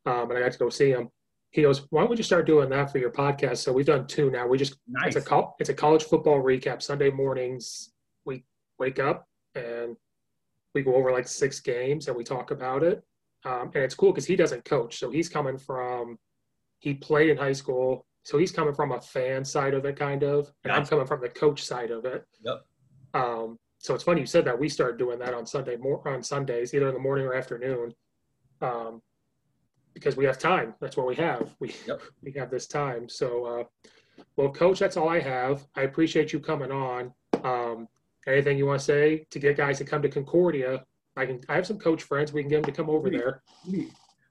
[0.06, 1.10] um, and I got to go see him.
[1.50, 4.06] He goes, "Why don't we just start doing that for your podcast?" So we've done
[4.06, 4.46] two now.
[4.46, 5.16] We just nice.
[5.16, 7.92] it's a it's a college football recap Sunday mornings.
[8.24, 8.44] We
[8.78, 9.96] wake up and
[10.74, 13.02] we go over like six games and we talk about it.
[13.44, 16.18] Um, and it's cool because he doesn't coach, so he's coming from
[16.80, 20.22] he played in high school, so he's coming from a fan side of it, kind
[20.22, 22.26] of, and I'm coming from the coach side of it.
[22.44, 22.64] Yep.
[23.14, 24.58] Um, so it's funny you said that.
[24.58, 27.94] We started doing that on Sunday more on Sundays, either in the morning or afternoon,
[28.60, 29.00] um,
[29.94, 30.74] because we have time.
[30.80, 31.54] That's what we have.
[31.60, 32.00] We yep.
[32.22, 33.08] we have this time.
[33.08, 33.64] So, uh,
[34.36, 35.66] well, Coach, that's all I have.
[35.74, 37.12] I appreciate you coming on.
[37.44, 37.88] Um,
[38.26, 40.84] anything you want to say to get guys to come to Concordia?
[41.16, 41.40] I can.
[41.48, 42.32] I have some coach friends.
[42.32, 43.42] We can get them to come over there.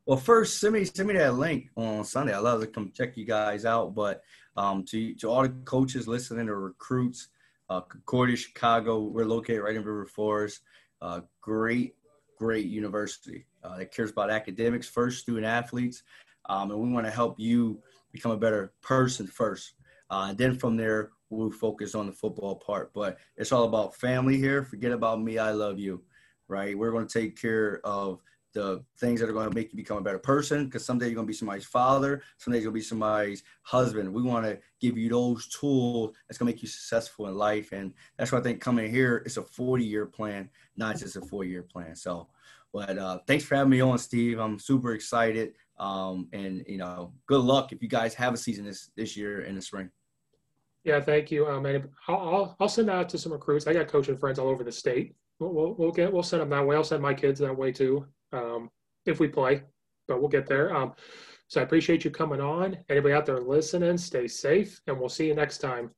[0.06, 2.34] Well, first, send me send me that link on Sunday.
[2.34, 3.94] I'd love to come check you guys out.
[3.94, 4.22] But
[4.58, 7.30] um, to to all the coaches listening or recruits
[7.70, 9.00] uh, Concordia, Chicago.
[9.00, 10.62] We're located right in River Forest.
[11.02, 11.96] Uh, great,
[12.40, 16.04] great university uh, that cares about academics first, student athletes,
[16.48, 17.80] um, and we want to help you
[18.12, 19.74] become a better person first.
[20.10, 22.92] Uh, and then from there, we'll focus on the football part.
[22.94, 24.64] But it's all about family here.
[24.64, 25.38] Forget about me.
[25.38, 26.02] I love you,
[26.48, 26.76] right?
[26.76, 28.20] We're going to take care of
[28.54, 31.16] the things that are going to make you become a better person because someday you're
[31.16, 34.12] going to be somebody's father someday to be somebody's husband.
[34.12, 37.72] We want to give you those tools that's going to make you successful in life
[37.72, 41.22] and that's why i think coming here is a 40 year plan not just a
[41.22, 41.96] four year plan.
[41.96, 42.28] So
[42.72, 44.40] but uh, thanks for having me on steve.
[44.40, 48.66] I'm super excited um, and you know good luck if you guys have a season
[48.66, 49.92] this this year in the spring.
[50.84, 51.48] Yeah thank you.
[51.48, 53.68] Um, and I'll, I'll send out to some recruits.
[53.68, 55.16] I got coaching friends all over the state.
[55.40, 56.76] We'll, we'll, get we'll send them that way.
[56.76, 58.70] I'll send my kids that way too um,
[59.06, 59.64] if we play,
[60.08, 60.76] but we'll get there.
[60.76, 60.94] Um,
[61.48, 62.78] so I appreciate you coming on.
[62.90, 65.92] Anybody out there listening, stay safe, and we'll see you next time.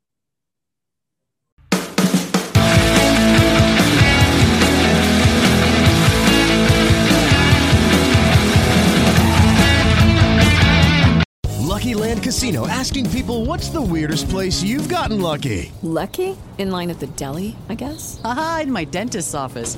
[11.81, 15.71] Lucky Land Casino asking people what's the weirdest place you've gotten lucky?
[15.81, 16.37] Lucky?
[16.59, 18.21] In line at the deli, I guess?
[18.23, 19.77] Aha, in my dentist's office.